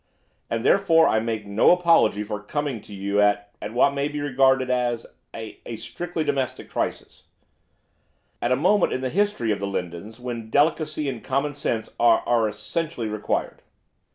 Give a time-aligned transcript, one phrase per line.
[0.49, 4.19] 'And therefore I make no apology for coming to you at at what may be
[4.19, 7.25] regarded as a a strictly domestic crisis;
[8.41, 12.23] at a moment in the history of the Lindons when delicacy and common sense are
[12.25, 13.61] are essentially required.